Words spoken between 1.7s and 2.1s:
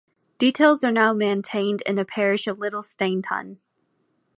in the